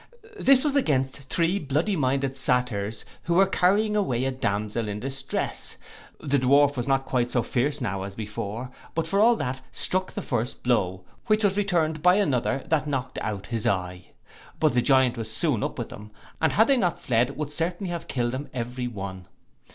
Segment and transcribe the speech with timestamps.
[0.39, 5.75] This was against three bloody minded Satyrs, who were carrying away a damsel in distress.
[6.19, 10.13] The Dwarf was not quite so fierce now as before; but for all that, struck
[10.13, 14.07] the first blow, which was returned by another, that knocked out his eye:
[14.59, 16.09] but the Giant was soon up with them,
[16.41, 19.27] and had they not fled, would certainly have killed them every one.